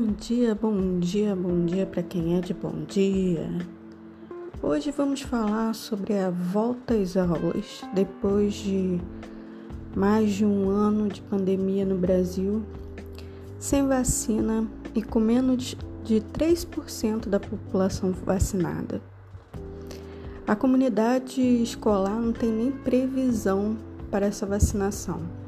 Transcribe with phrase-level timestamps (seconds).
[0.00, 3.46] Bom dia, bom dia, bom dia para quem é de bom dia.
[4.62, 8.98] Hoje vamos falar sobre a volta às aulas depois de
[9.94, 12.62] mais de um ano de pandemia no Brasil,
[13.58, 19.02] sem vacina e com menos de 3% da população vacinada.
[20.46, 23.76] A comunidade escolar não tem nem previsão
[24.10, 25.39] para essa vacinação.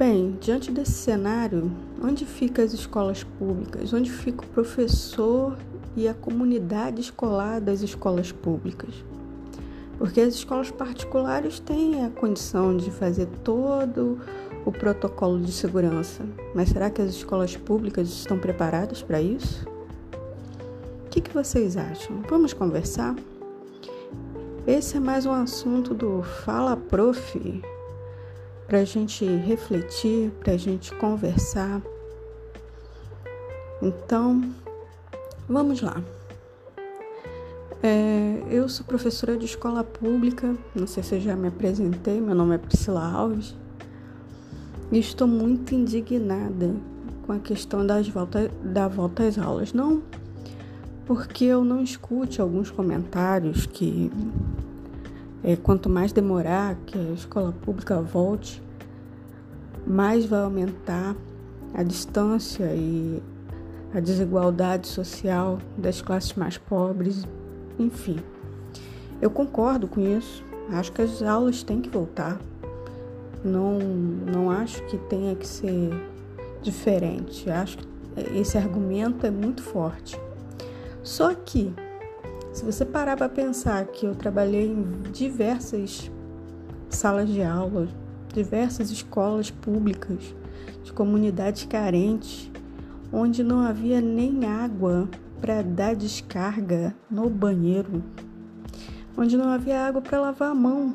[0.00, 1.70] Bem, diante desse cenário,
[2.02, 3.92] onde ficam as escolas públicas?
[3.92, 5.58] Onde fica o professor
[5.94, 8.94] e a comunidade escolar das escolas públicas?
[9.98, 14.18] Porque as escolas particulares têm a condição de fazer todo
[14.64, 19.68] o protocolo de segurança, mas será que as escolas públicas estão preparadas para isso?
[21.04, 22.22] O que, que vocês acham?
[22.26, 23.14] Vamos conversar?
[24.66, 27.38] Esse é mais um assunto do Fala Prof
[28.70, 31.82] para a gente refletir, para a gente conversar.
[33.82, 34.48] Então,
[35.48, 36.00] vamos lá.
[37.82, 42.32] É, eu sou professora de escola pública, não sei se eu já me apresentei, meu
[42.32, 43.56] nome é Priscila Alves,
[44.92, 46.72] e estou muito indignada
[47.26, 49.72] com a questão das volta, da volta às aulas.
[49.72, 50.00] Não
[51.06, 54.12] porque eu não escute alguns comentários que
[55.42, 58.62] é, quanto mais demorar que a escola pública volte,
[59.86, 61.16] mais vai aumentar
[61.74, 63.22] a distância e
[63.94, 67.24] a desigualdade social das classes mais pobres,
[67.78, 68.18] enfim.
[69.20, 70.44] Eu concordo com isso.
[70.70, 72.40] Acho que as aulas têm que voltar.
[73.44, 75.90] Não, não acho que tenha que ser
[76.62, 77.50] diferente.
[77.50, 77.88] Acho que
[78.34, 80.20] esse argumento é muito forte.
[81.02, 81.72] Só que
[82.52, 86.10] se você parar para pensar que eu trabalhei em diversas
[86.88, 87.88] salas de aula,
[88.32, 90.34] diversas escolas públicas
[90.82, 92.50] de comunidades carentes,
[93.12, 95.08] onde não havia nem água
[95.40, 98.02] para dar descarga no banheiro,
[99.16, 100.94] onde não havia água para lavar a mão.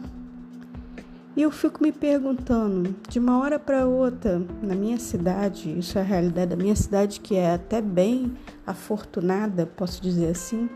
[1.37, 6.01] E eu fico me perguntando, de uma hora para outra, na minha cidade, isso é
[6.01, 8.33] a realidade da minha cidade, que é até bem
[8.66, 10.69] afortunada, posso dizer assim,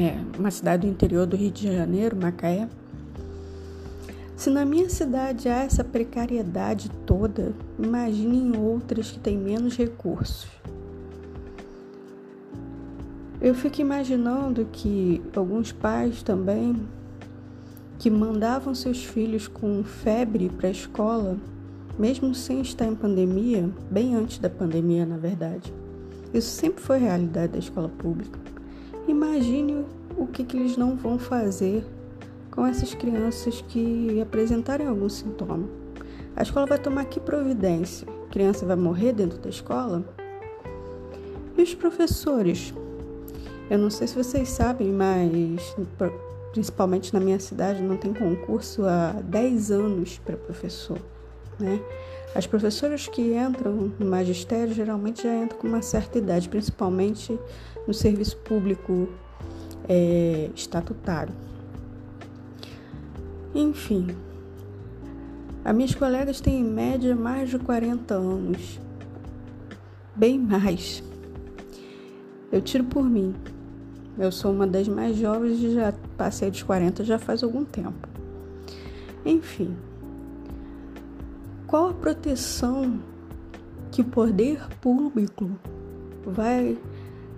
[0.00, 2.68] é uma cidade do interior do Rio de Janeiro, Macaé.
[4.36, 10.46] Se na minha cidade há essa precariedade toda, imagine em outras que têm menos recursos.
[13.40, 16.76] Eu fico imaginando que alguns pais também
[17.98, 21.38] que mandavam seus filhos com febre para a escola,
[21.98, 25.72] mesmo sem estar em pandemia, bem antes da pandemia, na verdade.
[26.34, 28.38] Isso sempre foi realidade da escola pública.
[29.08, 29.84] Imagine
[30.16, 31.84] o que, que eles não vão fazer
[32.50, 35.68] com essas crianças que apresentarem algum sintoma.
[36.34, 38.06] A escola vai tomar que providência?
[38.26, 40.04] A criança vai morrer dentro da escola?
[41.56, 42.74] E os professores?
[43.70, 45.76] Eu não sei se vocês sabem, mas
[46.52, 50.98] principalmente na minha cidade não tem concurso há 10 anos para professor,
[51.58, 51.80] né?
[52.34, 57.38] As professoras que entram no magistério geralmente já entram com uma certa idade, principalmente
[57.86, 59.08] no serviço público
[59.88, 61.32] é, estatutário.
[63.54, 64.08] Enfim,
[65.64, 68.78] as minhas colegas têm em média mais de 40 anos,
[70.14, 71.02] bem mais.
[72.52, 73.34] Eu tiro por mim.
[74.18, 78.08] Eu sou uma das mais jovens e já passei dos 40 já faz algum tempo.
[79.24, 79.76] Enfim,
[81.66, 83.00] qual a proteção
[83.90, 85.50] que o poder público
[86.24, 86.78] vai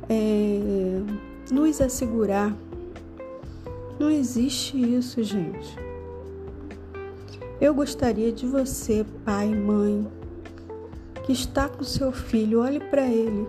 [0.09, 1.00] é,
[1.50, 2.55] nos assegurar.
[3.99, 5.77] Não existe isso, gente.
[7.61, 10.06] Eu gostaria de você, pai, mãe,
[11.25, 13.47] que está com seu filho, olhe para ele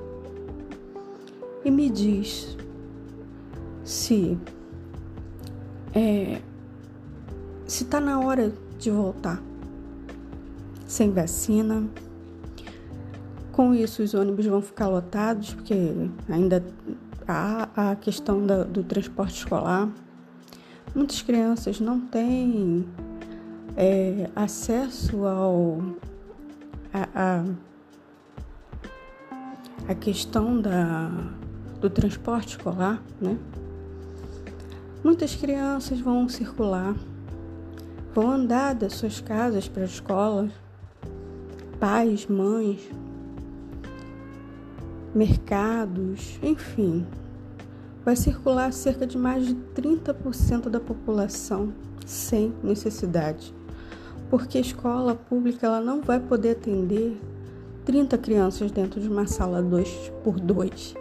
[1.63, 2.57] e me diz
[3.83, 4.37] se
[5.93, 6.41] é,
[7.65, 9.48] se está na hora de voltar
[10.89, 11.87] sem vacina
[13.51, 15.75] com isso, os ônibus vão ficar lotados, porque
[16.27, 16.65] ainda
[17.27, 19.87] há a questão da, do transporte escolar.
[20.95, 22.87] Muitas crianças não têm
[23.77, 25.79] é, acesso ao
[26.91, 27.45] a, a,
[29.89, 31.11] a questão da,
[31.79, 33.37] do transporte escolar, né?
[35.03, 36.95] Muitas crianças vão circular,
[38.15, 40.49] vão andar das suas casas para a escola,
[41.79, 42.79] pais, mães,
[45.15, 47.05] mercados, enfim.
[48.03, 51.73] Vai circular cerca de mais de 30% da população
[52.05, 53.53] sem necessidade,
[54.29, 57.19] porque a escola pública ela não vai poder atender
[57.85, 60.95] 30 crianças dentro de uma sala 2 por 2,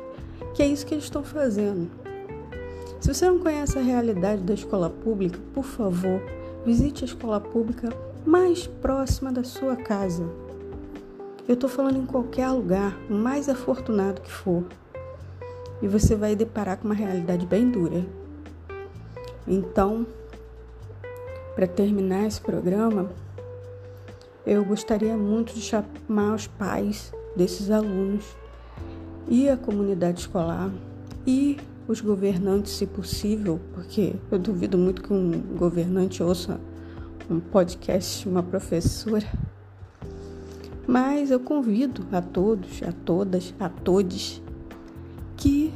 [0.54, 1.90] que é isso que eles estão fazendo.
[3.00, 6.20] Se você não conhece a realidade da escola pública, por favor,
[6.64, 7.88] visite a escola pública
[8.26, 10.47] mais próxima da sua casa.
[11.48, 14.64] Eu estou falando em qualquer lugar, o mais afortunado que for.
[15.80, 18.04] E você vai deparar com uma realidade bem dura.
[19.46, 20.06] Então,
[21.54, 23.10] para terminar esse programa,
[24.44, 28.36] eu gostaria muito de chamar os pais desses alunos
[29.26, 30.70] e a comunidade escolar
[31.26, 31.56] e
[31.88, 36.60] os governantes, se possível, porque eu duvido muito que um governante ouça
[37.30, 39.26] um podcast uma professora.
[40.88, 44.43] Mas eu convido a todos, a todas, a todos
[45.37, 45.70] que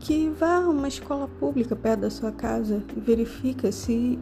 [0.00, 4.18] que vá a uma escola pública perto da sua casa e verifica se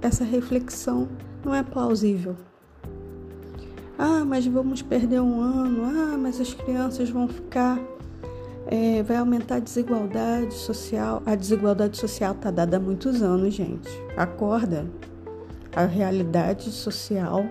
[0.00, 1.06] essa reflexão
[1.44, 2.34] não é plausível.
[3.98, 5.82] Ah, mas vamos perder um ano.
[5.84, 7.78] Ah, mas as crianças vão ficar
[8.68, 11.22] é, vai aumentar a desigualdade social.
[11.26, 13.90] A desigualdade social está dada há muitos anos, gente.
[14.16, 14.86] Acorda.
[15.74, 17.44] A realidade social,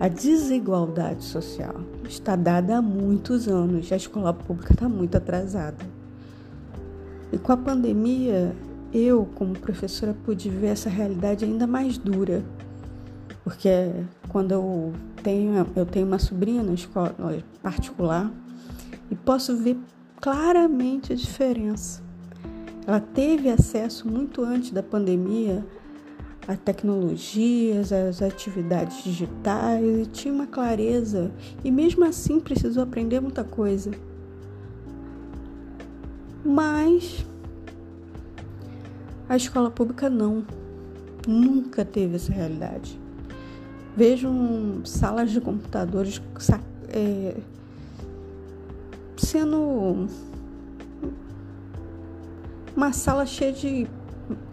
[0.00, 1.74] a desigualdade social
[2.08, 3.92] está dada há muitos anos.
[3.92, 5.84] A escola pública está muito atrasada.
[7.30, 8.56] E com a pandemia,
[8.94, 12.42] eu, como professora, pude ver essa realidade ainda mais dura.
[13.44, 13.68] Porque
[14.30, 17.14] quando eu tenho, eu tenho uma sobrinha na escola
[17.62, 18.32] particular
[19.10, 19.76] e posso ver
[20.18, 22.02] claramente a diferença.
[22.86, 25.62] Ela teve acesso muito antes da pandemia
[26.50, 31.30] a tecnologias, às atividades digitais e tinha uma clareza
[31.62, 33.92] e mesmo assim precisou aprender muita coisa.
[36.44, 37.24] Mas
[39.28, 40.44] a escola pública não,
[41.24, 42.98] nunca teve essa realidade.
[43.96, 46.20] Vejam salas de computadores
[46.88, 47.36] é,
[49.16, 50.08] sendo
[52.74, 53.86] uma sala cheia de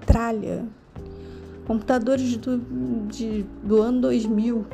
[0.06, 0.64] tralha,
[1.68, 2.58] computadores do,
[3.08, 4.66] de, do ano 2000,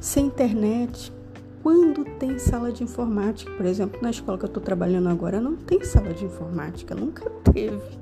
[0.00, 1.12] sem internet.
[1.60, 5.56] Quando tem sala de informática, por exemplo, na escola que eu estou trabalhando agora, não
[5.56, 7.98] tem sala de informática, nunca teve.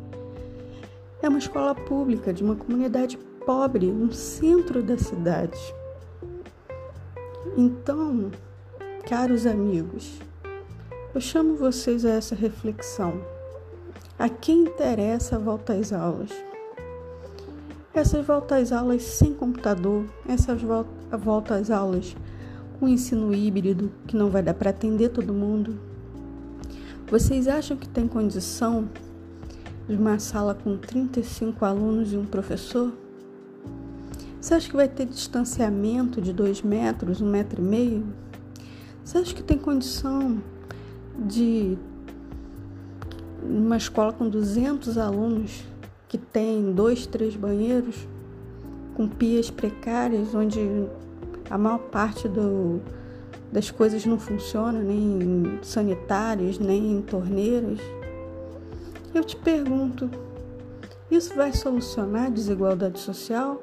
[1.22, 5.58] É uma escola pública de uma comunidade pobre no centro da cidade.
[7.56, 8.30] Então,
[9.08, 10.20] caros amigos,
[11.14, 13.20] eu chamo vocês a essa reflexão.
[14.16, 16.30] A quem interessa a volta às aulas?
[17.94, 20.60] Essas voltas às aulas sem computador, essas
[21.10, 22.16] voltas às aulas
[22.78, 25.80] com ensino híbrido que não vai dar para atender todo mundo.
[27.10, 28.88] Vocês acham que tem condição
[29.88, 32.92] de uma sala com 35 alunos e um professor?
[34.40, 38.06] Você acha que vai ter distanciamento de dois metros, um metro e meio?
[39.02, 40.40] Você acha que tem condição
[41.18, 41.76] de
[43.42, 45.64] uma escola com 200 alunos
[46.08, 48.08] que tem dois, três banheiros
[48.94, 50.58] com pias precárias, onde
[51.48, 52.80] a maior parte do,
[53.52, 57.78] das coisas não funciona, nem sanitárias, nem em torneiras.
[59.14, 60.10] Eu te pergunto,
[61.10, 63.62] isso vai solucionar a desigualdade social?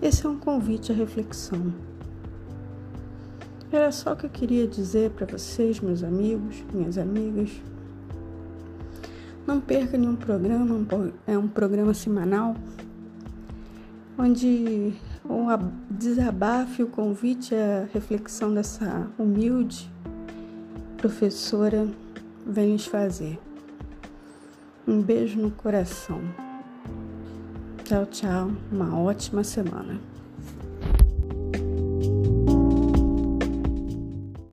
[0.00, 1.74] Esse é um convite à reflexão.
[3.72, 7.50] Era só o que eu queria dizer para vocês, meus amigos, minhas amigas.
[9.46, 10.86] Não perca nenhum programa,
[11.26, 12.56] é um programa semanal
[14.18, 15.46] onde o
[15.90, 19.90] desabafo e o convite à reflexão dessa humilde
[20.96, 21.86] professora
[22.46, 23.38] vem lhes fazer.
[24.86, 26.20] Um beijo no coração.
[27.84, 28.50] Tchau, tchau.
[28.72, 30.00] Uma ótima semana.